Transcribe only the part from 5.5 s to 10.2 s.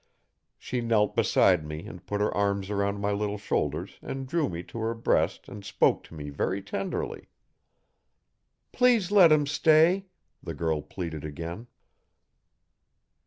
spoke to me very tenderly. 'Please let him stay,'